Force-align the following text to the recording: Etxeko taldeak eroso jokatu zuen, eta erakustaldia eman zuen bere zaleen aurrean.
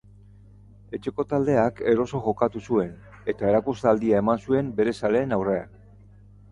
Etxeko 0.97 1.25
taldeak 1.33 1.81
eroso 1.91 2.21
jokatu 2.29 2.63
zuen, 2.71 2.91
eta 3.35 3.53
erakustaldia 3.53 4.25
eman 4.27 4.43
zuen 4.49 4.75
bere 4.81 5.01
zaleen 5.03 5.39
aurrean. 5.41 5.81